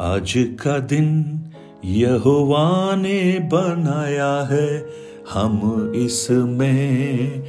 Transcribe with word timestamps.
आज 0.00 0.32
का 0.36 0.78
दिन 0.78 1.40
यहोवा 1.84 2.96
ने 2.96 3.38
बनाया 3.38 4.48
है। 4.54 4.86
हम 5.32 5.92
इसमें 5.96 7.42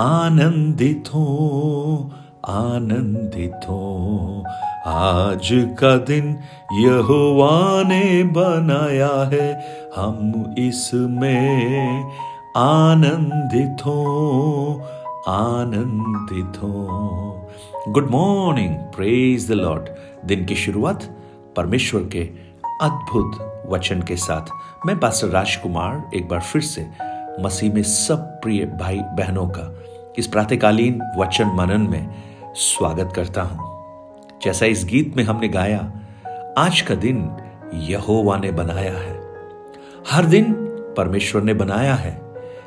आनंदित 0.00 1.04
हो 1.08 2.12
आनंदित 2.48 3.68
हो। 3.68 4.44
आज 4.86 5.48
का 5.52 5.96
दिन 5.96 6.38
यहोवा 6.72 7.82
ने 7.82 8.22
बनाया 8.22 9.24
है। 9.24 9.66
हम 9.96 10.54
इसमें 10.58 12.04
आनंदित 12.56 13.86
हो 13.86 14.82
आनंदित 15.28 16.62
हो। 16.62 16.88
Good 17.88 18.10
morning, 18.10 18.74
praise 18.74 19.48
the 19.48 19.52
Lord. 19.52 19.88
दिन 20.28 20.44
की 20.44 20.54
शुरुआत 20.54 21.16
परमेश्वर 21.60 22.00
के 22.00 22.20
अद्भुत 22.82 23.64
वचन 23.68 24.02
के 24.02 24.16
साथ 24.16 24.46
मैं 24.86 25.00
पास्टर 25.00 25.26
राजकुमार 25.26 26.10
एक 26.14 26.28
बार 26.28 26.40
फिर 26.40 26.62
से 26.62 26.90
मसीह 27.40 27.74
में 27.74 27.82
सब 27.82 28.16
प्रिय 28.16 28.66
भाई 28.66 28.98
बहनों 28.98 29.46
का 29.48 29.82
इस 30.18 30.26
प्रातकालीन 30.26 31.00
वचन 31.16 31.44
मनन 31.44 31.80
में 31.80 32.14
स्वागत 32.54 33.12
करता 33.16 33.42
हूँ। 33.42 33.70
जैसा 34.44 34.66
इस 34.66 34.84
गीत 34.84 35.16
में 35.16 35.24
हमने 35.24 35.48
गाया, 35.48 35.92
आज 36.58 36.80
का 36.80 36.94
दिन 36.94 37.36
यहोवा 37.74 38.36
ने 38.36 38.52
बनाया 38.52 38.92
है। 38.92 39.20
हर 40.10 40.24
दिन 40.24 40.52
परमेश्वर 40.96 41.42
ने 41.42 41.54
बनाया 41.54 41.94
है, 41.94 42.20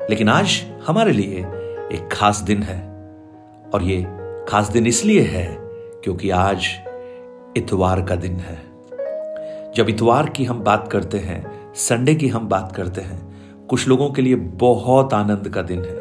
लेकिन 0.09 0.29
आज 0.29 0.61
हमारे 0.87 1.11
लिए 1.11 1.37
एक 1.97 2.09
खास 2.11 2.37
दिन 2.37 2.63
है। 2.63 2.81
और 3.73 3.83
ये 3.83 4.05
खास 4.49 4.69
दिन 4.69 4.87
इसलिए 4.87 5.21
है 5.21 5.57
क्योंकि 6.03 6.29
आज 6.29 6.65
इतवार 7.57 8.01
का 8.01 8.15
दिन 8.15 8.35
है। 8.35 8.72
जब 9.75 9.89
इतवार 9.89 10.29
की 10.29 10.43
हम 10.43 10.59
बात 10.59 10.87
करते 10.91 11.17
हैं, 11.17 11.73
संडे 11.75 12.15
की 12.15 12.27
हम 12.27 12.47
बात 12.47 12.71
करते 12.75 13.01
हैं, 13.01 13.35
कुछ 13.67 13.87
लोगों 13.87 14.09
के 14.09 14.21
लिए 14.21 14.35
बहुत 14.35 15.13
आनंद 15.13 15.49
का 15.49 15.61
दिन 15.61 15.79
है, 15.79 15.95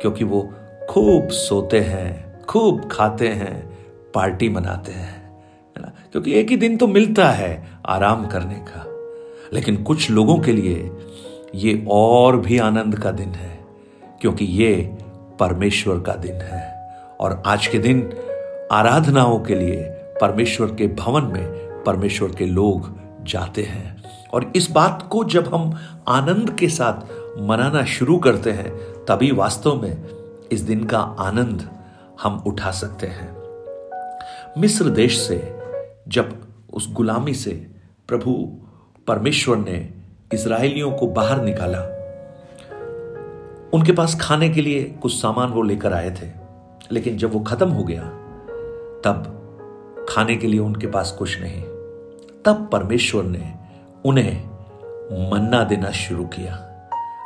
क्योंकि 0.00 0.24
वो 0.24 0.52
खूब 0.90 1.28
सोते 1.28 1.80
हैं, 1.80 2.42
खूब 2.42 2.88
खाते 2.92 3.28
हैं, 3.28 3.78
पार्टी 4.14 4.48
मनाते 4.48 4.92
हैं, 4.92 5.32
है 5.76 5.82
ना? 5.82 5.92
क्योंकि 6.12 6.32
एक 6.32 6.50
ही 6.50 6.56
दिन 6.56 6.76
तो 6.76 6.86
मिलता 6.86 7.28
है 7.28 7.68
आराम 7.86 8.26
करने 8.26 8.54
का। 8.54 8.84
लेकिन 9.52 9.82
कुछ 9.82 10.10
लोगों 10.10 10.38
के 10.38 10.52
लिए 10.52 10.90
ये 11.54 11.86
और 11.88 12.40
भी 12.40 12.58
आनंद 12.58 12.98
का 12.98 13.10
दिन 13.10 13.28
है, 13.28 13.58
क्योंकि 14.20 14.44
ये 14.44 14.96
परमेश्वर 15.40 16.00
का 16.00 16.14
दिन 16.14 16.34
है। 16.34 16.90
और 17.20 17.42
आज 17.46 17.66
के 17.66 17.78
दिन 17.78 18.12
आराधनाओं 18.72 19.40
के 19.40 19.54
लिए 19.54 19.82
परमेश्वर 20.20 20.74
के 20.74 20.86
भवन 20.86 21.22
में 21.22 21.64
परमेश्वर 21.84 22.28
के 22.28 22.46
लोग 22.46 23.03
जाते 23.24 23.62
हैं। 23.62 24.04
और 24.34 24.52
इस 24.56 24.70
बात 24.70 25.08
को 25.12 25.24
जब 25.24 25.54
हम 25.54 25.78
आनंद 26.08 26.50
के 26.50 26.68
साथ 26.68 27.12
मनाना 27.40 27.84
शुरू 27.84 28.18
करते 28.18 28.50
हैं, 28.50 28.76
तभी 29.04 29.32
वास्तव 29.32 29.82
में 29.82 30.08
इस 30.52 30.60
दिन 30.60 30.84
का 30.84 30.98
आनंद 30.98 31.70
हम 32.22 32.44
उठा 32.46 32.70
सकते 32.70 33.06
हैं। 33.06 33.36
मिस्र 34.58 34.84
देश 34.84 35.18
से, 35.18 35.56
जब 36.08 36.46
उस 36.72 36.92
गुलामी 36.92 37.34
से 37.34 37.66
प्रभु 38.08 38.32
परमेश्वर 39.06 39.56
ने 39.56 39.90
इसराइलियों 40.32 40.92
को 40.92 41.06
बाहर 41.06 41.42
निकाला, 41.42 41.78
उनके 43.74 43.92
पास 43.92 44.18
खाने 44.20 44.48
के 44.48 44.62
लिए 44.62 44.84
कुछ 44.84 45.14
सामान 45.14 45.48
वो 45.48 45.62
लेकर 45.62 45.92
आए 45.92 46.10
थे। 46.10 46.44
लेकिन 46.92 47.16
जब 47.16 47.32
वो 47.32 47.40
खत्म 47.40 47.68
हो 47.68 47.84
गया, 47.84 48.02
तब 49.04 49.40
खाने 50.08 50.36
के 50.36 50.46
लिए 50.46 50.60
उनके 50.60 50.86
पास 50.86 51.16
कुछ 51.18 51.40
नहीं। 51.40 51.73
तब 52.46 52.68
परमेश्वर 52.72 53.24
ने 53.24 53.54
उन्हें 54.04 54.44
मन्ना 55.30 55.64
देना 55.64 55.90
शुरू 55.90 56.24
किया। 56.24 56.54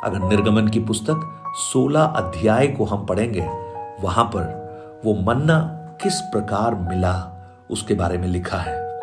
अगर 0.03 0.19
निर्गमन 0.19 0.67
की 0.67 0.79
पुस्तक 0.79 1.43
16 1.55 2.01
अध्याय 2.01 2.67
को 2.67 2.85
हम 2.85 3.05
पढ़ेंगे, 3.05 3.49
वहाँ 4.01 4.25
पर 4.25 4.59
वो 5.05 5.13
मन्ना 5.13 5.59
किस 6.03 6.21
प्रकार 6.21 6.75
मिला 6.75 7.45
उसके 7.71 7.93
बारे 7.93 8.17
में 8.17 8.27
लिखा 8.27 8.57
है। 8.57 8.99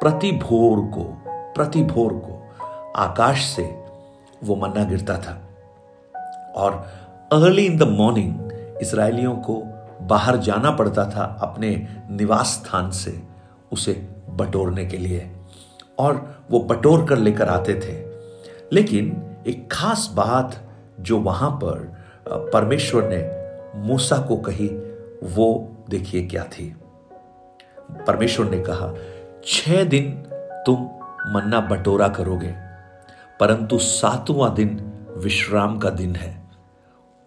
प्रति 0.00 0.32
भोर 0.32 0.78
को 0.78 1.22
प्रति 1.26 1.84
भोर 1.84 2.12
को 2.12 2.54
आकाश 2.96 3.44
से 3.44 3.84
वो 4.44 4.56
मन्ना 4.56 4.84
गिरता 4.84 5.18
था। 5.18 5.40
और 6.56 6.88
अर्ली 7.32 7.66
इन 7.66 7.78
द 7.78 7.82
मॉर्निंग 7.82 8.52
इसराइलियों 8.82 9.36
को 9.36 9.62
बाहर 10.02 10.36
जाना 10.36 10.70
पड़ता 10.70 11.04
था 11.04 11.38
अपने 11.40 11.86
निवास 12.10 12.46
स्थान 12.46 12.90
से 12.90 13.22
उसे 13.72 14.08
बटोरने 14.30 14.86
के 14.86 14.96
लिए। 14.96 15.36
और 16.02 16.46
वो 16.50 16.60
बटोर 16.60 17.06
कर 17.06 17.18
लेकर 17.18 17.48
आते 17.48 17.74
थे। 17.74 17.94
लेकिन 18.72 19.04
एक 19.46 19.68
खास 19.72 20.10
बात 20.14 20.56
जो 21.00 21.18
वहाँ 21.18 21.50
पर 21.50 21.96
परमेश्वर 22.52 23.08
ने 23.08 23.20
मूसा 23.78 24.16
को 24.18 24.36
कही, 24.36 24.68
वो 25.24 25.76
देखिए 25.90 26.26
क्या 26.26 26.44
थी। 26.44 26.74
परमेश्वर 28.06 28.46
ने 28.46 28.60
कहा, 28.60 28.92
छह 29.44 29.84
दिन 29.84 30.10
तुम 30.66 30.82
मन्ना 31.34 31.60
बटोरा 31.60 32.08
करोगे, 32.08 32.54
परंतु 33.40 33.78
सातवां 33.78 34.54
दिन 34.54 34.92
विश्राम 35.16 35.78
का 35.78 35.90
दिन 35.90 36.16
है। 36.16 36.42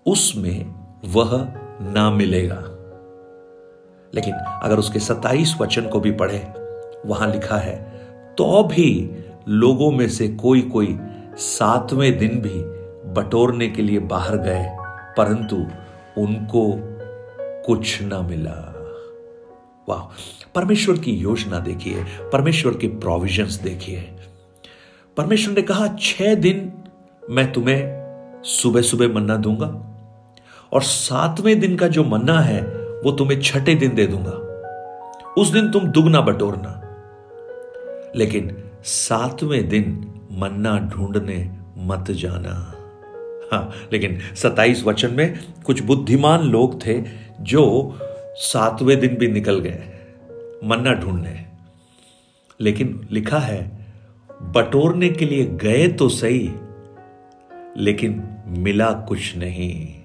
उसमें 0.05 0.73
वह 1.05 1.47
ना 1.81 2.09
मिलेगा। 2.09 2.61
लेकिन 4.13 4.33
अगर 4.33 4.79
उसके 4.79 4.99
सत्ताईस 4.99 5.55
वचन 5.61 5.87
को 5.87 5.99
भी 5.99 6.11
पढ़े, 6.11 6.39
वहाँ 7.05 7.31
लिखा 7.31 7.57
है 7.57 7.75
तो 8.38 8.63
भी 8.63 9.09
लोगों 9.47 9.91
में 9.91 10.07
से 10.09 10.28
कोई 10.28 10.62
कोई 10.62 10.97
सातवें 11.38 12.18
दिन 12.18 12.41
भी 12.41 12.63
बटोरने 13.13 13.68
के 13.68 13.81
लिए 13.81 14.00
बाहर 14.00 14.38
गए, 14.38 14.66
परंतु 15.18 15.56
उनको 16.22 16.72
कुछ 17.66 18.01
ना 18.01 18.22
मिला। 18.22 18.72
वाह, 19.90 20.01
परमेश्वर 20.56 20.97
की 20.97 21.12
योजना 21.12 21.59
देखिए, 21.59 22.03
परमेश्वर 22.34 22.73
के 22.73 22.88
प्रोविजंस 22.88 23.59
देखिए। 23.59 24.01
परमेश्वर 25.17 25.53
ने 25.53 25.62
कहा, 25.62 25.88
छह 26.00 26.35
दिन 26.35 26.72
मैं 27.29 27.52
तुम्हें 27.53 28.41
सुबह 28.46 28.81
सुबह 28.81 29.07
मन्ना 29.07 29.35
दूँगा 29.38 29.67
और 30.73 30.81
सातवें 30.81 31.59
दिन 31.59 31.75
का 31.75 31.88
जो 31.88 32.03
मन्ना 32.03 32.40
है, 32.40 32.62
वो 33.03 33.12
तुम्हें 33.12 33.41
छठे 33.41 33.75
दिन 33.75 33.96
दे 33.96 34.07
दूँगा। 34.07 34.41
उस 35.41 35.47
दिन 35.47 35.72
तुम 35.72 35.88
दुगना 35.88 36.22
बटोरना। 36.22 36.81
लेकिन 38.15 38.55
सातवें 38.83 39.67
दिन 39.69 39.85
मन्ना 40.31 40.77
ढूँढने 40.79 41.37
मत 41.77 42.11
जाना। 42.11 42.71
हाँ 43.53 43.71
लेकिन 43.93 44.19
सताइस 44.35 44.83
वचन 44.83 45.13
में 45.13 45.39
कुछ 45.65 45.81
बुद्धिमान 45.81 46.41
लोग 46.41 46.85
थे 46.85 47.03
जो 47.41 47.97
सातवें 48.35 48.99
दिन 48.99 49.15
भी 49.15 49.27
निकल 49.27 49.59
गए 49.59 49.83
मन्ना 50.63 50.93
ढूँढने। 50.93 51.45
लेकिन 52.59 53.07
लिखा 53.11 53.39
है, 53.39 53.87
बटोरने 54.41 55.09
के 55.09 55.25
लिए 55.25 55.45
गए 55.45 55.87
तो 55.87 56.09
सही, 56.09 56.53
लेकिन 57.77 58.23
मिला 58.47 58.91
कुछ 58.91 59.37
नहीं। 59.37 59.95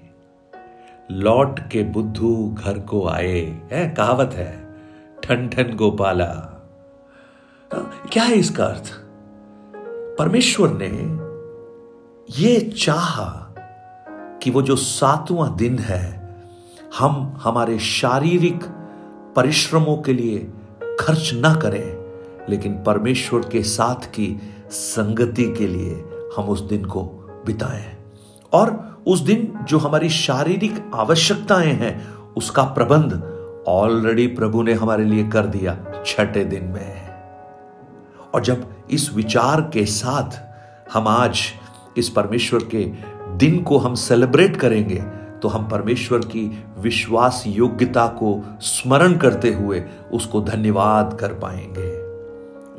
लौट 1.11 1.59
के 1.59 1.83
बुद्धू 1.83 2.55
घर 2.59 2.79
को 2.79 3.07
आए। 3.07 3.39
है, 3.71 3.89
कहावत 3.89 4.33
है, 4.33 4.51
ठन 5.23 5.47
ठन 5.47 5.75
गोपाला। 5.75 6.29
क्या 7.73 8.23
है 8.23 8.35
इसका 8.35 8.65
अर्थ? 8.65 9.01
परमेश्वर 10.19 10.69
ने 10.69 11.21
यह 12.39 12.73
चाहा 12.77 13.55
कि 14.43 14.51
वो 14.51 14.61
जो 14.61 14.75
सातवां 14.75 15.55
दिन 15.55 15.79
है, 15.79 16.35
हम 16.99 17.33
हमारे 17.37 17.79
शारीरिक 17.79 18.63
परिश्रमों 19.35 19.97
के 19.97 20.13
लिए 20.13 20.51
खर्च 20.99 21.31
ना 21.33 21.55
करें, 21.55 21.97
लेकिन 22.49 22.83
परमेश्वर 22.83 23.39
के 23.39 23.63
साथ 23.63 24.05
की 24.05 24.41
संगति 24.71 25.53
के 25.53 25.67
लिए 25.67 26.05
हम 26.37 26.43
उस 26.43 26.61
दिन 26.61 26.85
को 26.85 27.03
बिताएँ। 27.45 27.95
और 28.53 28.97
उस 29.07 29.19
दिन 29.19 29.53
जो 29.63 29.77
हमारी 29.77 30.09
शारीरिक 30.09 30.91
आवश्यकताएँ 30.95 31.73
हैं, 31.73 32.13
उसका 32.13 32.63
प्रबंध 32.63 33.23
ऑलरेडी 33.67 34.27
प्रभु 34.27 34.63
ने 34.63 34.73
हमारे 34.73 35.03
लिए 35.03 35.27
कर 35.27 35.45
दिया 35.45 35.77
छठे 36.05 36.43
दिन 36.43 36.63
में। 36.63 37.10
और 38.33 38.41
जब 38.41 38.73
इस 38.91 39.13
विचार 39.13 39.61
के 39.61 39.85
साथ 39.85 40.39
हम 40.93 41.07
आज 41.07 41.39
इस 41.97 42.09
परमेश्वर 42.09 42.63
के 42.63 42.83
दिन 43.37 43.63
को 43.63 43.77
हम 43.77 43.95
सेलिब्रेट 43.95 44.57
करेंगे 44.57 45.03
तो 45.41 45.47
हम 45.47 45.67
परमेश्वर 45.69 46.19
की 46.19 46.63
विश्वास 46.79 47.43
योग्यता 47.47 48.07
को 48.07 48.57
स्मरण 48.61 49.17
करते 49.17 49.53
हुए 49.53 49.83
उसको 50.11 50.41
धन्यवाद 50.41 51.17
कर 51.19 51.33
पाएँगे। 51.33 52.01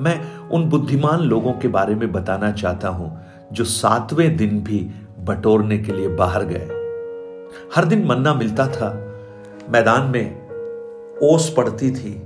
मैं 0.02 0.48
उन 0.48 0.64
बुद्धिमान 0.64 1.20
लोगों 1.20 1.52
के 1.52 1.68
बारे 1.68 1.94
में 1.94 2.12
बताना 2.12 2.52
चाहता 2.52 2.88
हूँ, 2.88 3.20
जो 3.52 3.64
सातवें 3.64 4.36
दिन 4.36 4.60
भी 4.60 4.90
बटोरने 5.20 5.78
के 5.78 5.92
लिए 5.92 6.08
बाहर 6.08 6.44
गए। 6.44 6.68
हर 7.76 7.84
दिन 7.84 8.06
मन्ना 8.06 8.34
मिलता 8.34 8.66
था। 8.66 8.90
मैदान 9.70 10.02
में 10.02 10.48
ओस 11.22 11.54
पड़ती 11.56 11.90
थी। 11.90 12.22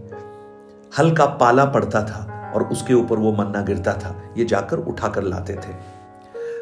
हल्का 0.98 1.26
पाला 1.26 1.64
पड़ता 1.64 2.02
था। 2.02 2.35
और 2.56 2.62
उसके 2.62 2.94
ऊपर 2.94 3.16
वो 3.16 3.32
मन्ना 3.32 3.62
गिरता 3.62 3.92
था, 3.92 4.22
ये 4.36 4.44
जाकर 4.44 4.78
उठाकर 4.78 5.22
लाते 5.22 5.54
थे। 5.54 5.74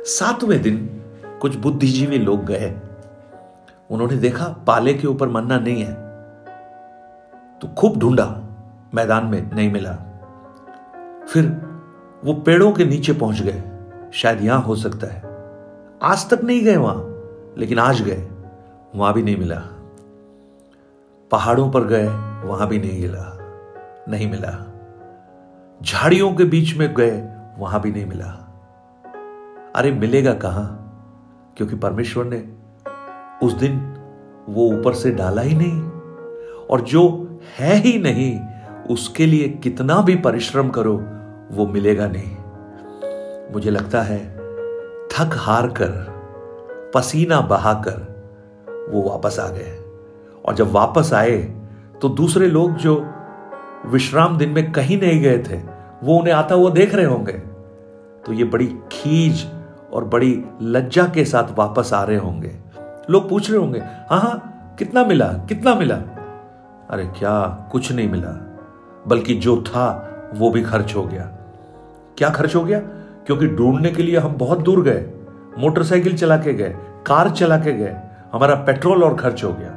सातवें 0.04 0.62
दिन 0.62 1.02
कुछ 1.40 1.56
बुद्धिजीवी 1.56 2.18
लोग 2.18 2.44
गए। 2.44 2.76
उन्होंने 3.90 4.16
देखा, 4.16 4.44
पाले 4.66 4.94
के 4.94 5.06
ऊपर 5.06 5.28
मन्ना 5.28 5.58
नहीं 5.58 5.82
है। 5.82 5.94
तो 7.58 7.68
खूब 7.68 7.98
ढूंढा, 7.98 8.42
मैदान 8.94 9.26
में 9.26 9.54
नहीं 9.54 9.72
मिला। 9.72 9.92
फिर 11.28 11.62
वो 12.24 12.34
पेड़ों 12.34 12.72
के 12.72 12.84
नीचे 12.84 13.12
पहुँच 13.12 13.40
गए। 13.40 13.62
शायद 14.12 14.44
यहाँ 14.44 14.60
हो 14.60 14.76
सकता 14.76 15.06
है। 15.06 15.22
आज 16.02 16.30
तक 16.30 16.44
नहीं 16.44 16.64
गए 16.64 16.76
वहाँ, 16.76 17.04
लेकिन 17.58 17.78
आज 17.78 18.02
गए। 18.02 18.28
वहाँ 18.96 19.14
भी 19.14 19.22
नहीं 19.22 19.36
मिला। 19.36 19.62
पहाड़ों 21.30 21.70
पर 21.70 21.84
गए, 21.84 22.08
वहाँ 22.48 22.68
भी 22.68 22.78
नहीं 22.78 23.02
मिला 23.02 23.30
नहीं 24.08 24.30
मिला। 24.30 24.73
झाड़ियों 25.82 26.34
के 26.34 26.44
बीच 26.44 26.76
में 26.76 26.94
गए, 26.94 27.28
वहाँ 27.58 27.80
भी 27.80 27.92
नहीं 27.92 28.06
मिला। 28.06 28.40
अरे, 29.74 29.92
मिलेगा 29.92 30.34
कहाँ? 30.34 30.80
क्योंकि 31.56 31.76
परमेश्वर 31.76 32.24
ने 32.24 32.52
उस 33.46 33.52
दिन 33.52 33.96
वो 34.48 34.66
ऊपर 34.66 34.94
से 34.94 35.10
डाला 35.10 35.42
ही 35.42 35.54
नहीं। 35.54 35.82
और 36.66 36.80
जो 36.80 37.30
है 37.58 37.74
ही 37.74 37.98
नहीं, 37.98 38.40
उसके 38.90 39.26
लिए 39.26 39.48
कितना 39.48 40.02
भी 40.02 40.16
परिश्रम 40.16 40.68
करो, 40.68 41.04
वो 41.50 41.66
मिलेगा 41.66 42.08
नहीं। 42.08 42.36
मुझे 43.52 43.70
लगता 43.70 44.02
है, 44.02 44.36
थक 45.06 45.30
हार 45.34 45.66
कर, 45.66 46.14
पसीना 46.94 47.40
बहाकर 47.40 48.14
वो 48.90 49.02
वापस 49.02 49.38
आ 49.40 49.48
गए। 49.48 49.80
और 50.44 50.54
जब 50.54 50.72
वापस 50.72 51.12
आए 51.12 51.36
तो 52.02 52.08
दूसरे 52.08 52.46
लोग 52.46 52.72
जो 52.76 53.13
विश्राम 53.86 54.36
दिन 54.38 54.50
में 54.50 54.70
कहीं 54.72 55.00
नहीं 55.00 55.20
गए 55.20 55.38
थे, 55.38 55.56
वो 56.04 56.18
उन्हें 56.18 56.34
आता 56.34 56.54
हुआ 56.54 56.70
देख 56.70 56.94
रहे 56.94 57.04
होंगे। 57.04 57.32
तो 58.26 58.32
ये 58.32 58.44
बड़ी 58.44 58.66
खीज 58.92 59.44
और 59.92 60.04
बड़ी 60.04 60.44
लज्जा 60.62 61.06
के 61.06 61.24
साथ 61.24 61.58
वापस 61.58 61.92
आ 61.94 62.02
रहे 62.04 62.16
होंगे। 62.16 62.52
लोग 63.10 63.28
पूछ 63.28 63.50
रहे 63.50 63.60
होंगे 63.60 63.78
हाँ 64.10 64.20
हाँ 64.20 64.74
कितना 64.78 65.04
मिला 65.04 65.26
कितना 65.48 65.74
मिला? 65.74 65.94
अरे 66.90 67.04
क्या, 67.18 67.68
कुछ 67.72 67.92
नहीं 67.92 68.08
मिला, 68.08 68.30
बल्कि 69.06 69.34
जो 69.34 69.56
था, 69.62 69.86
वो 70.34 70.50
भी 70.50 70.62
खर्च 70.62 70.94
हो 70.96 71.04
गया। 71.04 71.24
क्या 72.18 72.30
खर्च 72.30 72.54
हो 72.54 72.64
गया? 72.64 72.78
क्योंकि 73.26 73.46
ढूँढने 73.48 73.90
के 73.90 74.02
लिए 74.02 74.18
हम 74.18 74.32
बहुत 74.32 74.58
दूर 74.58 74.82
गए, 74.82 75.06
मोटरसाइकिल 75.58 76.16
चला 76.16 76.36
के 76.36 76.54
गए, 76.54 76.74
कार 77.06 77.30
चला 77.30 77.58
के 77.58 77.72
गए, 77.72 77.96
हमारा 78.32 78.54
पेट्रोल 78.54 79.04
और 79.04 79.16
खर्च 79.16 79.44
हो 79.44 79.52
गया। 79.52 79.70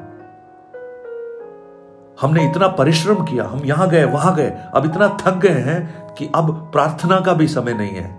हमने 2.21 2.43
इतना 2.45 2.67
परिश्रम 2.67 3.23
किया, 3.25 3.43
हम 3.43 3.61
यहाँ 3.65 3.87
गए, 3.89 4.03
वहाँ 4.03 4.35
गए, 4.35 4.51
अब 4.75 4.85
इतना 4.85 5.07
थक 5.21 5.37
गए 5.37 5.59
हैं 5.61 6.13
कि 6.13 6.29
अब 6.35 6.51
प्रार्थना 6.71 7.19
का 7.19 7.33
भी 7.33 7.47
समय 7.47 7.73
नहीं 7.73 7.95
है। 7.95 8.09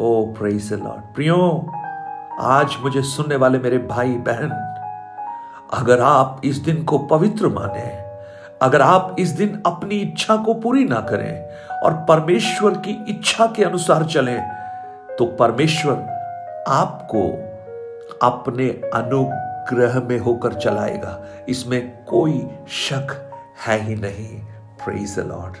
ओ 0.00 0.24
प्रेज 0.38 0.72
लॉर्ड 0.72 1.14
प्रियो, 1.14 1.36
आज 2.40 2.76
मुझे 2.82 3.02
सुनने 3.02 3.36
वाले 3.36 3.58
मेरे 3.58 3.78
भाई, 3.78 4.14
बहन, 4.28 4.50
अगर 5.74 6.00
आप 6.00 6.40
इस 6.44 6.56
दिन 6.56 6.82
को 6.84 6.98
पवित्र 6.98 7.48
माने, 7.48 7.86
अगर 8.62 8.82
आप 8.82 9.16
इस 9.18 9.28
दिन 9.28 9.62
अपनी 9.66 9.96
इच्छा 9.96 10.36
को 10.36 10.54
पूरी 10.54 10.84
ना 10.84 11.00
करें 11.00 11.80
और 11.82 11.94
परमेश्वर 12.08 12.74
की 12.78 13.04
इच्छा 13.08 13.46
के 13.46 13.64
अनुसार 13.64 14.04
चलें 14.04 14.38
तो 15.18 15.26
परमेश्वर 15.38 15.94
आपको 16.68 17.22
अपने 18.22 18.68
अनुग्रह 18.94 19.53
में 20.08 20.18
होकर 20.18 20.54
चलाएगा। 20.54 21.44
इसमें 21.48 22.04
कोई 22.04 22.48
शक 22.68 23.30
है 23.66 23.80
ही 23.80 23.94
नहीं। 23.94 24.40
प्रेज 24.84 25.18
लॉर्ड 25.18 25.56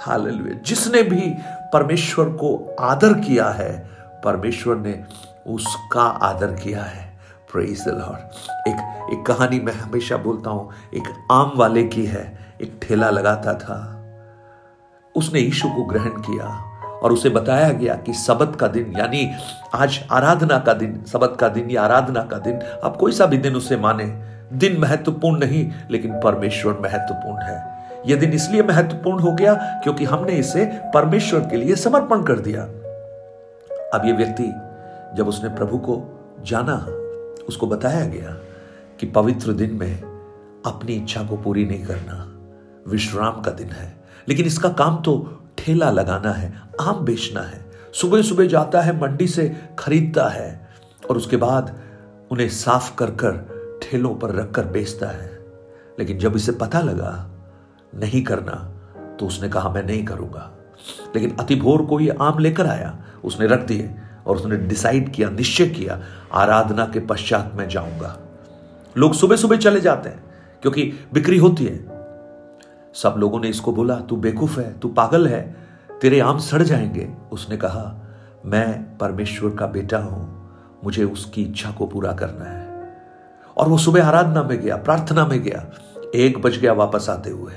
हालेलुया 0.00 0.54
जिसने 0.54 1.02
भी 1.02 1.34
परमेश्वर 1.72 2.24
को 2.24 2.76
आदर 2.80 3.12
किया 3.12 3.48
है, 3.48 3.90
परमेश्वर 4.24 4.76
ने 4.76 5.04
उसका 5.46 6.02
आदर 6.02 6.46
किया 6.46 6.82
है। 6.82 7.18
प्रेज 7.52 7.84
द 7.84 7.88
लॉर्ड 7.88 8.68
एक 8.68 9.10
एक 9.12 9.26
कहानी 9.26 9.60
मैं 9.60 9.72
हमेशा 9.72 10.16
बोलता 10.16 10.50
हूँ, 10.50 10.70
एक 10.94 11.26
आम 11.32 11.52
वाले 11.56 11.84
की 11.84 12.06
है। 12.06 12.46
एक 12.62 12.78
ठेला 12.82 13.10
लगाता 13.10 13.54
था। 13.54 13.76
उसने 15.16 15.40
यीशु 15.40 15.68
को 15.68 15.84
ग्रहण 15.84 16.10
किया। 16.10 16.75
और 17.06 17.12
उसे 17.12 17.28
बताया 17.28 17.72
गया 17.72 17.94
कि 17.94 18.12
सबत 18.12 18.56
का 18.56 18.68
दिन, 18.68 18.94
यानी 18.98 19.32
आज 19.74 20.04
आराधना 20.12 20.58
का 20.58 20.72
दिन, 20.72 21.04
सबत 21.04 21.36
का 21.40 21.48
दिन 21.48 21.70
या 21.70 21.82
आराधना 21.82 22.22
का 22.22 22.38
दिन, 22.38 22.60
आप 22.84 22.96
कोई 22.96 23.12
सा 23.12 23.26
भी 23.26 23.38
दिन 23.38 23.56
उसे 23.56 23.76
माने। 23.76 24.04
दिन 24.52 24.80
महत्वपूर्ण 24.80 25.40
नहीं, 25.40 25.70
लेकिन 25.90 26.20
परमेश्वर 26.20 26.72
महत्वपूर्ण 26.72 27.42
है। 27.42 27.86
यह 28.06 28.16
दिन 28.16 28.32
इसलिए 28.32 28.62
महत्वपूर्ण 28.62 29.18
हो 29.18 29.32
गया 29.32 29.54
क्योंकि 29.54 30.04
हमने 30.04 30.32
इसे 30.32 30.64
परमेश्वर 30.94 31.40
के 31.40 31.56
लिए 31.56 31.74
समर्पण 31.74 32.22
कर 32.22 32.38
दिया। 32.38 32.62
अब 33.98 34.02
यह 34.04 34.16
व्यक्ति, 34.16 34.46
जब 35.14 35.28
उसने 35.28 35.48
प्रभु 35.48 35.78
को 35.78 36.20
जाना, 36.42 36.86
उसको 37.48 37.66
बताया 37.66 38.06
गया 38.06 38.36
कि 39.00 39.06
पवित्र 39.06 39.52
दिन 39.52 39.74
में 39.74 40.02
अपनी 40.66 40.92
इच्छा 40.92 41.22
को 41.22 41.36
पूरी 41.36 41.64
नहीं 41.64 41.84
करना, 41.84 42.34
विश्राम 42.88 43.40
का 43.40 43.50
दिन 43.50 43.68
है। 43.68 43.96
लेकिन 44.28 44.46
इसका 44.46 44.68
काम 44.68 44.96
तो 44.96 45.42
ठेला 45.66 45.90
लगाना 45.90 46.32
है, 46.32 46.62
आम 46.80 47.04
बेचना 47.04 47.40
है। 47.40 47.72
सुबह 47.92 48.22
सुबह 48.22 48.46
जाता 48.46 48.80
है, 48.80 49.00
मंडी 49.00 49.26
से 49.26 49.56
खरीदता 49.78 50.28
है 50.28 50.68
और 51.10 51.16
उसके 51.16 51.36
बाद 51.36 51.78
उन्हें 52.30 52.48
साफ़ 52.48 52.96
कर 52.96 53.10
कर 53.10 53.56
ठेलों 53.82 54.14
पर 54.14 54.34
रखकर 54.34 54.64
बेचता 54.64 55.06
है। 55.06 55.46
लेकिन 55.98 56.18
जब 56.18 56.36
इसे 56.36 56.52
पता 56.52 56.80
लगा, 56.80 57.30
नहीं 57.94 58.22
करना 58.22 58.72
तो 59.20 59.26
उसने 59.26 59.48
कहा, 59.48 59.68
मैं 59.68 59.86
नहीं 59.86 60.04
करूँगा। 60.04 60.52
लेकिन 61.14 61.36
अतिभोर 61.40 61.82
को 61.82 62.00
ये 62.00 62.16
आम 62.20 62.38
लेकर 62.38 62.66
आया। 62.66 63.04
उसने 63.24 63.46
रख 63.46 63.60
दिए 63.60 63.94
और 64.26 64.36
उसने 64.36 64.56
डिसाइड 64.56 65.12
किया, 65.12 65.30
निश्चय 65.30 65.66
किया, 65.66 66.02
आराधना 66.32 66.84
के 66.84 67.00
पश्चात 67.00 67.52
मैं 67.54 67.68
जाऊँगा। 67.68 68.18
लोग 68.96 69.14
सुबह 69.14 69.36
सुबह 69.36 69.56
चले 69.56 69.80
जाते 69.80 70.08
हैं, 70.08 70.24
क्योंकि 70.62 70.92
बिक्री 71.12 71.38
होती 71.38 71.64
है। 71.64 71.95
सब 73.02 73.14
लोगों 73.18 73.40
ने 73.40 73.48
इसको 73.48 73.72
बोला, 73.72 74.00
तू 74.00 74.16
बेकूफ 74.16 74.58
है, 74.58 74.78
तू 74.78 74.88
पागल 74.88 75.26
है, 75.26 75.56
तेरे 76.00 76.20
आम 76.20 76.38
सड़ 76.38 76.62
जाएँगे। 76.62 77.10
उसने 77.32 77.56
कहा, 77.56 78.06
मैं 78.44 78.98
परमेश्वर 78.98 79.50
का 79.50 79.66
बेटा 79.66 79.98
हूँ, 79.98 80.50
मुझे 80.84 81.04
उसकी 81.04 81.42
इच्छा 81.42 81.70
को 81.70 81.86
पूरा 81.86 82.12
करना 82.12 82.44
है। 82.44 82.92
और 83.56 83.68
वो 83.68 83.78
सुबह 83.78 84.06
आराधना 84.06 84.42
में 84.42 84.60
गया, 84.60 84.76
प्रार्थना 84.76 85.26
में 85.26 85.42
गया, 85.42 85.70
एक 86.14 86.42
बज 86.42 86.58
गया 86.58 86.72
वापस 86.72 87.06
आते 87.10 87.30
हुए। 87.30 87.52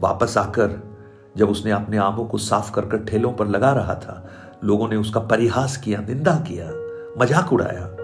वापस 0.00 0.38
आकर 0.38 0.96
जब 1.36 1.48
उसने 1.48 1.70
अपने 1.70 1.96
आमों 1.96 2.24
को 2.24 2.38
साफ़ 2.38 2.72
कर 2.72 2.86
कर 2.86 2.98
ठेलों 2.98 3.32
पर 3.32 3.46
लगा 3.46 3.72
रहा 3.72 3.94
था, 3.94 4.28
लोगों 4.64 4.88
ने 4.88 4.96
उसका 4.96 5.20
परिहास 5.20 5.76
किया, 5.76 6.00
निंदा 6.00 6.34
किया, 6.34 6.66
मज़ाक 7.20 7.52
उड़ाया। 7.52 7.96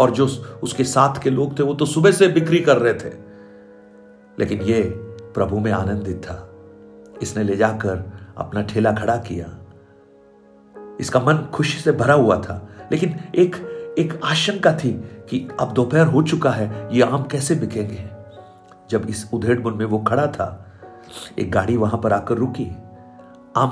और 0.00 0.10
जो 0.10 0.26
उसके 0.62 0.84
साथ 0.84 1.22
के 1.22 1.30
लोग 1.30 1.58
थे, 1.58 1.62
वो 1.62 1.74
तो 1.74 1.86
सुबह 1.86 2.10
से 2.10 2.28
बिक्री 2.28 2.58
कर 2.58 2.76
रहे 2.76 2.94
थे। 2.94 3.14
लेकिन 4.38 4.60
ये 4.60 5.01
प्रभु 5.34 5.58
में 5.58 5.72
आनंदित 5.72 6.22
था। 6.24 6.48
इसने 7.22 7.42
ले 7.42 7.56
जाकर 7.56 8.12
अपना 8.36 8.62
ठेला 8.62 8.92
खड़ा 8.92 9.16
किया। 9.16 9.58
इसका 11.00 11.20
मन 11.20 11.38
खुशी 11.52 11.78
से 11.78 11.92
भरा 11.92 12.14
हुआ 12.14 12.40
था, 12.40 12.68
लेकिन 12.92 13.20
एक 13.34 13.56
एक 13.98 14.20
आशंका 14.24 14.76
थी 14.76 14.92
कि 15.30 15.48
अब 15.60 15.72
दोपहर 15.72 16.06
हो 16.06 16.22
चुका 16.22 16.50
है, 16.50 16.88
ये 16.96 17.02
आम 17.02 17.22
कैसे 17.22 17.54
बिकेंगे? 17.54 18.10
जब 18.90 19.06
इस 19.08 19.30
उधेड़ 19.34 19.60
बुन 19.60 19.74
में 19.74 19.84
वो 19.84 19.98
खड़ा 19.98 20.26
था, 20.26 20.72
एक 21.38 21.52
गाड़ी 21.52 21.76
वहाँ 21.76 22.00
पर 22.00 22.12
आकर 22.12 22.34
रुकी। 22.34 22.76
आम 23.56 23.70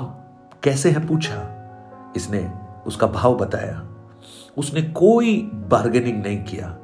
कैसे 0.63 0.91
है 0.91 1.07
पूछा? 1.07 1.57
इसने 2.15 2.51
उसका 2.87 3.07
भाव 3.07 3.37
बताया। 3.37 3.87
उसने 4.57 4.81
कोई 4.81 5.51
बार्गेनिंग 5.53 6.23
नहीं 6.23 6.43
किया, 6.43 6.77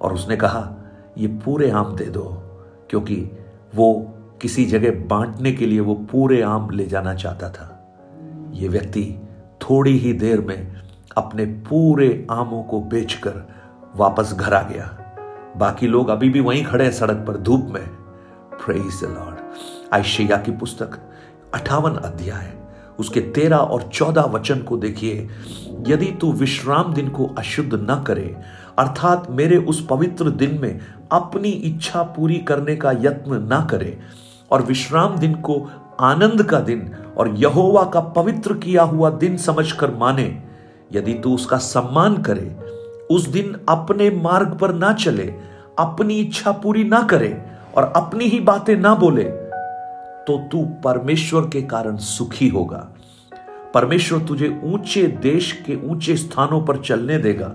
और 0.00 0.12
उसने 0.12 0.36
कहा, 0.36 0.74
ये 1.18 1.28
पूरे 1.28 1.70
आम 1.70 1.96
दे 1.96 2.04
दो, 2.04 2.24
क्योंकि 2.90 3.30
वो 3.74 4.14
किसी 4.42 4.64
जगह 4.64 5.08
बांटने 5.08 5.52
के 5.52 5.66
लिए 5.66 5.80
वो 5.80 5.94
पूरे 5.94 6.42
आम 6.42 6.70
ले 6.70 6.86
जाना 6.86 7.14
चाहता 7.14 7.50
था। 7.50 7.96
ये 8.50 8.68
व्यक्ति 8.68 9.14
थोड़ी 9.62 9.98
ही 9.98 10.12
देर 10.12 10.40
में 10.40 10.76
अपने 11.16 11.44
पूरे 11.44 12.26
आमों 12.30 12.62
को 12.62 12.80
बेचकर 12.80 13.48
वापस 13.96 14.32
घर 14.32 14.54
आ 14.54 14.62
गया। 14.62 14.98
बाकी 15.56 15.86
लोग 15.86 16.08
अभी 16.08 16.28
भी 16.28 16.40
वहीं 16.40 16.64
खड़े 16.64 16.84
हैं 16.84 16.92
सड़क 16.92 17.24
पर 17.28 17.36
धूप 17.36 17.66
में। 17.70 17.90
लॉर्ड 19.02 19.36
आयशैया 19.92 20.36
की 20.36 20.52
पुस्तक 20.52 20.98
अठावन 21.54 21.94
अध्याय। 21.94 22.63
उसके 23.00 23.20
तेरह 23.20 23.56
और 23.56 23.82
चौदह 23.82 24.22
वचन 24.22 24.58
को 24.58 24.76
देखिए। 24.76 25.28
यदि 25.88 26.06
तू 26.20 26.32
विश्राम 26.32 26.92
दिन 26.94 27.08
को 27.08 27.26
अशुद्ध 27.38 27.74
न 27.74 28.02
करे, 28.06 28.36
अर्थात 28.78 29.26
मेरे 29.30 29.56
उस 29.56 29.86
पवित्र 29.86 30.30
दिन 30.30 30.58
में 30.62 30.80
अपनी 31.12 31.48
इच्छा 31.48 32.02
पूरी 32.02 32.38
करने 32.38 32.76
का 32.76 32.92
यत्न 32.92 33.48
न 33.52 33.66
करे, 33.70 33.98
और 34.52 34.62
विश्राम 34.62 35.16
दिन 35.16 35.34
को 35.34 35.66
आनंद 36.00 36.42
का 36.42 36.60
दिन 36.60 36.90
और 37.18 37.34
यहोवा 37.36 37.84
का 37.84 38.00
पवित्र 38.00 38.54
किया 38.54 38.82
हुआ 38.82 39.10
दिन 39.10 39.36
समझकर 39.36 39.94
माने, 39.94 40.42
यदि 40.92 41.14
तू 41.14 41.34
उसका 41.34 41.56
सम्मान 41.56 42.16
करे, 42.22 42.56
उस 43.10 43.26
दिन 43.28 43.56
अपने 43.68 44.10
मार्ग 44.10 44.58
पर 44.58 44.74
ना 44.74 44.92
चले, 44.92 45.26
अपनी 45.78 46.14
इच्छा 46.14 46.52
पूरी 46.52 46.84
ना 46.84 47.02
करे 47.02 47.36
और 47.76 47.92
अपनी 47.96 48.24
ही 48.24 48.40
बातें 48.40 48.76
ना 48.76 48.94
बोले 48.94 49.24
तो 50.26 50.38
तू 50.52 50.64
परमेश्वर 50.84 51.42
के 51.42 51.62
कारण 51.62 51.96
सुखी 51.96 52.48
होगा। 52.48 52.88
परमेश्वर 53.74 54.18
तुझे 54.18 54.60
ऊँचे 54.64 55.06
देश 55.06 55.52
के 55.66 55.76
ऊँचे 55.86 56.16
स्थानों 56.16 56.60
पर 56.62 56.76
चलने 56.76 57.18
देगा। 57.18 57.52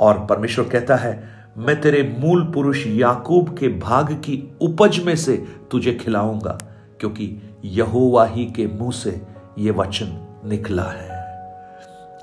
और 0.00 0.26
परमेश्वर 0.26 0.68
कहता 0.68 0.96
है, 0.96 1.28
मैं 1.58 1.80
तेरे 1.80 2.02
मूल 2.18 2.44
पुरुष 2.44 2.86
याकूब 2.86 3.56
के 3.58 3.68
भाग 3.68 4.12
की 4.12 4.56
उपज 4.60 4.98
में 4.98 5.16
से 5.16 5.36
तुझे 5.70 5.94
खिलाऊँगा, 5.94 6.58
क्योंकि 7.00 7.58
यहोवा 7.64 8.26
ही 8.26 8.44
के 8.46 8.66
मुँह 8.66 8.92
से 8.92 9.20
यह 9.58 9.72
वचन 9.72 10.40
निकला 10.46 10.82
है। 10.82 11.22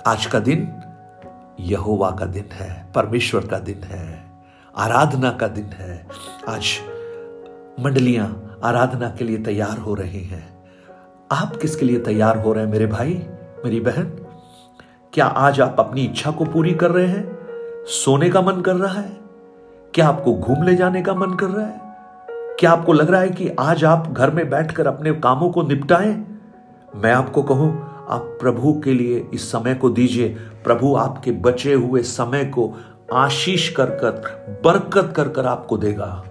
आज 0.07 0.25
का 0.25 0.39
दिन 0.39 0.67
यहोवा 1.59 2.11
का 2.11 2.25
दिन 2.25 2.49
है, 2.53 2.91
परमेश्वर 2.95 3.47
का 3.47 3.59
दिन 3.59 3.83
है, 3.83 4.23
आराधना 4.77 5.31
का 5.31 5.47
दिन 5.47 5.65
है। 5.65 6.07
आज 6.47 6.77
मंडलियाँ 7.79 8.50
आराधना 8.63 9.09
के 9.09 9.25
लिए 9.25 9.37
तैयार 9.37 9.77
हो 9.77 9.93
रहे 9.93 10.19
हैं। 10.19 10.63
आप 11.31 11.55
किसके 11.55 11.85
लिए 11.85 11.99
तैयार 11.99 12.37
हो 12.37 12.53
रहे 12.53 12.63
हैं 12.63 12.71
मेरे 12.71 12.85
भाई, 12.85 13.27
मेरी 13.65 13.79
बहन? 13.79 14.03
क्या 15.13 15.25
आज 15.25 15.61
आप 15.61 15.75
अपनी 15.79 16.01
इच्छा 16.01 16.31
को 16.31 16.45
पूरी 16.45 16.73
कर 16.73 16.91
रहे 16.91 17.07
हैं? 17.07 17.37
सोने 17.85 18.29
का 18.29 18.41
मन 18.41 18.61
कर 18.61 18.75
रहा 18.75 19.01
है? 19.01 19.17
क्या 19.93 20.07
आपको 20.07 20.33
घूम 20.33 20.63
ले 20.63 20.75
जाने 20.75 21.01
का 21.01 21.13
मन 21.13 21.33
कर 21.33 21.47
रहा 21.47 21.65
है? 21.65 21.81
क्या 22.59 22.71
आपको 22.71 22.93
लग 22.93 23.11
रहा 23.11 23.21
है 23.21 23.29
कि 23.29 23.49
आज 23.59 23.85
आप 23.85 24.07
घर 24.11 24.31
में 24.31 24.49
बैठकर 24.49 24.87
अपने 24.87 25.13
कामों 25.13 25.49
को 25.49 25.61
निपटाएँ? 25.61 26.39
मैं 26.95 27.13
आपको 27.13 27.43
कहूँ, 27.43 27.91
आप 28.09 28.37
प्रभु 28.41 28.81
के 28.83 28.93
लिए 28.93 29.29
इस 29.33 29.51
समय 29.51 29.73
को 29.73 29.89
दीजिए। 29.89 30.29
प्रभु 30.63 30.95
आपके 30.95 31.31
बचे 31.31 31.73
हुए 31.73 32.01
समय 32.01 32.45
को 32.45 32.73
आशीष 33.13 33.69
कर 33.69 33.85
कर, 33.85 34.11
बरकत 34.65 35.13
कर 35.15 35.29
कर 35.29 35.45
आपको 35.45 35.77
देगा। 35.77 36.23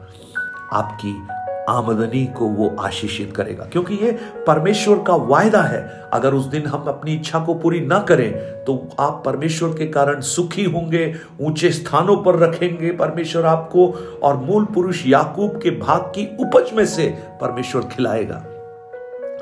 आपकी 0.73 1.40
आमदनी 1.69 2.25
को 2.27 2.47
वो 2.47 2.69
आशीषित 2.81 3.33
करेगा। 3.37 3.65
क्योंकि 3.65 3.95
ये 3.95 4.13
परमेश्वर 4.47 5.03
का 5.03 5.15
वायदा 5.15 5.63
है। 5.63 5.81
अगर 6.13 6.35
उस 6.35 6.45
दिन 6.45 6.67
हम 6.67 6.85
अपनी 6.85 7.15
इच्छा 7.15 7.39
को 7.39 7.55
पूरी 7.55 7.81
ना 7.81 7.99
करें 7.99 8.33
तो 8.65 8.89
आप 9.01 9.23
परमेश्वर 9.27 9.69
के 9.71 9.87
कारण 9.87 10.21
सुखी 10.21 10.65
होंगे, 10.65 11.15
ऊँचे 11.41 11.71
स्थानों 11.71 12.17
पर 12.17 12.39
रखेंगे 12.39 12.91
परमेश्वर 12.93 13.47
आपको, 13.47 13.87
और 14.23 14.37
मूल 14.37 14.65
पुरुष 14.65 15.07
याकूब 15.07 15.61
के 15.63 15.71
भाग 15.71 16.01
की 16.15 16.27
उपज 16.41 16.73
में 16.73 16.85
से 16.87 17.09
परमेश्वर 17.41 17.83
खिलाएगा। 17.83 18.43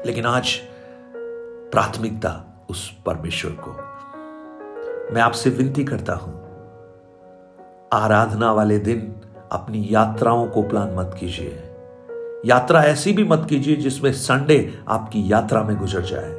लेकिन 0.06 0.26
आज 0.26 0.54
प्राथमिकता 1.72 2.44
उस 2.70 2.90
परमेश्वर 3.06 3.52
को। 3.60 3.76
मैं 5.14 5.22
आपसे 5.22 5.50
विनती 5.50 5.84
करता 5.84 6.14
हूँ, 6.14 6.34
आराधना 7.92 8.52
वाले 8.52 8.78
दिन 8.78 9.12
अपनी 9.52 9.86
यात्राओं 9.90 10.46
को 10.46 10.62
प्लान 10.62 10.94
मत 10.94 11.16
कीजिए। 11.20 11.62
यात्रा 12.46 12.82
ऐसी 12.82 13.12
भी 13.12 13.24
मत 13.24 13.46
कीजिए 13.50 13.76
जिसमें 13.76 14.12
संडे 14.12 14.82
आपकी 14.88 15.32
यात्रा 15.32 15.62
में 15.62 15.76
गुजर 15.76 16.00
जाए। 16.00 16.30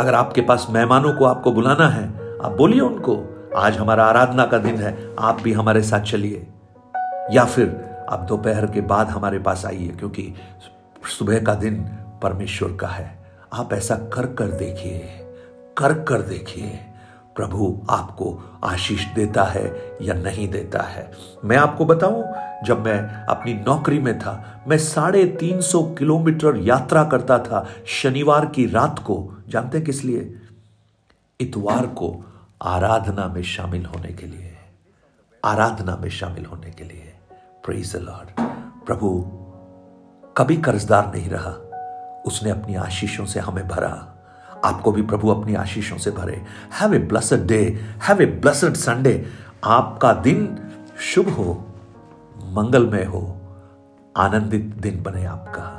अगर 0.00 0.14
आपके 0.14 0.40
पास 0.40 0.66
मेहमानों 0.70 1.12
को 1.12 1.24
आपको 1.24 1.52
बुलाना 1.52 1.88
है, 1.88 2.04
आप 2.44 2.52
बोलिए 2.52 2.80
उनको, 2.80 3.46
आज 3.56 3.76
हमारा 3.76 4.04
आराधना 4.04 4.46
का 4.46 4.58
दिन 4.58 4.76
है, 4.76 5.16
आप 5.18 5.40
भी 5.40 5.52
हमारे 5.52 5.82
साथ 5.82 6.00
चलिए। 6.00 6.46
या 7.30 7.44
फिर 7.44 7.96
आप 8.10 8.20
दोपहर 8.20 8.66
के 8.66 8.80
बाद 8.80 9.06
हमारे 9.06 9.38
पास 9.38 9.66
आइए, 9.66 9.88
क्योंकि 9.88 10.34
सुबह 11.18 11.40
का 11.40 11.54
दिन 11.54 11.76
परमेश्वर 12.22 12.72
का 12.72 12.88
है। 12.88 13.18
आप 13.52 13.72
ऐसा 13.72 13.94
कर 13.94 14.26
कर 14.26 14.46
देखिए, 14.46 14.98
कर 15.76 15.92
कर 15.92 16.22
देखिए, 16.22 16.80
प्रभु 17.36 17.86
आपको 17.90 18.58
आशीष 18.64 19.06
देता 19.06 19.42
है 19.42 19.96
या 20.02 20.14
नहीं 20.14 20.48
देता 20.48 20.82
है। 20.82 21.12
मैं 21.44 21.56
आपको 21.56 21.84
बताऊँ 21.84 22.47
जब 22.64 22.84
मैं 22.84 23.24
अपनी 23.24 23.54
नौकरी 23.54 23.98
में 23.98 24.18
था, 24.18 24.64
मैं 24.68 24.78
साढ़े 24.78 25.24
तीन 25.24 25.60
सौ 25.60 25.82
किलोमीटर 25.82 26.56
यात्रा 26.56 27.04
करता 27.04 27.38
था 27.38 27.68
शनिवार 27.86 28.46
की 28.46 28.66
रात 28.66 28.98
को। 28.98 29.32
जानते 29.48 29.80
किस 29.80 30.04
लिए? 30.04 30.34
इतवार 31.40 31.86
को 31.86 32.24
आराधना 32.62 33.28
में 33.28 33.42
शामिल 33.42 33.86
होने 33.86 34.08
के 34.08 34.26
लिए। 34.26 34.56
आराधना 35.44 35.96
में 35.96 36.10
शामिल 36.10 36.44
होने 36.44 36.70
के 36.70 36.84
लिए। 36.84 37.14
प्रेज 37.64 37.96
लॉर्ड 37.96 38.28
प्रभु, 38.86 39.24
कभी 40.36 40.56
कर्जदार 40.56 41.14
नहीं 41.14 41.30
रहा। 41.30 41.50
उसने 42.26 42.50
अपनी 42.50 42.74
आशीषों 42.74 43.26
से 43.26 43.40
हमें 43.40 43.68
भरा। 43.68 44.14
आपको 44.64 44.92
भी 44.92 45.02
प्रभु 45.02 45.28
अपनी 45.28 45.54
आशीषों 45.54 45.98
से 45.98 46.10
भरे। 46.10 46.44
Have 46.80 46.94
a 46.94 46.98
blessed 46.98 47.46
day 47.46 47.80
have 48.08 48.22
a 48.22 48.26
blessed 48.26 48.74
Sunday 48.74 49.26
आपका 49.64 50.12
दिन 50.12 50.58
शुभ 51.00 51.28
हो। 51.28 51.67
मंगलमय 52.52 53.04
हो। 53.04 53.36
आनंदित 54.16 54.62
दिन 54.62 55.02
बने 55.02 55.24
आपका। 55.24 55.74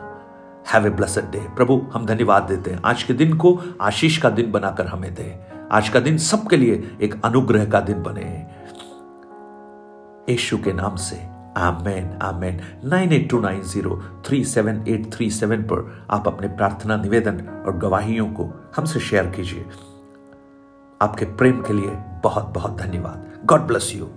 हैव 0.74 0.88
ए 0.88 0.90
ब्लसड 0.90 1.32
डे 1.32 1.40
प्रभु, 1.40 1.86
हम 1.94 2.06
धन्यवाद 2.06 2.44
देते 2.44 2.72
हैं। 2.72 2.82
आज 2.86 3.04
के 3.04 3.14
दिन 3.14 3.38
को 3.38 3.60
आशीष 3.82 4.18
का 4.18 4.30
दिन 4.30 4.52
बनाकर 4.52 4.88
हमें 4.88 5.16
दे। 5.16 5.40
आज 5.72 5.90
का 5.90 6.00
दिन 6.00 6.18
सबके 6.18 6.58
लिए 6.58 6.98
एक 7.02 7.26
अनुग्रह 7.26 7.66
का 7.66 7.80
दिन 7.80 8.04
बने। 8.04 8.48
यशु 10.34 10.58
के 10.58 10.74
नाम 10.74 10.96
से। 10.96 11.40
Amen 11.58 12.20
amen. 12.22 12.62
Nine 12.86 13.14
eight 13.14 13.30
two 13.30 13.40
nine 13.40 13.62
zero 13.62 14.02
three 14.26 14.44
seven 14.46 14.86
eight 14.88 15.14
three 15.14 15.30
seven 15.30 15.62
पर 15.62 16.08
आप 16.10 16.28
अपने 16.28 16.48
प्रार्थना, 16.48 16.96
निवेदन 16.96 17.64
और 17.68 17.78
गवाहियों 17.78 18.26
को 18.26 18.72
हमसे 18.76 19.00
शेयर 19.00 19.26
कीजिए। 19.26 19.66
आपके 21.02 21.26
प्रेम 21.26 21.62
के 21.62 21.74
लिए 21.74 21.92
बहुत 22.24 22.46
बहुत 22.46 22.82
धन्यवाद। 22.82 23.26
God 23.46 23.62
bless 23.62 23.94
you 23.96 24.08